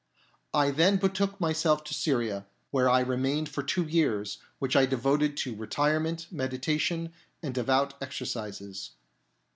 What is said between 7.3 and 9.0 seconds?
and devout exercises.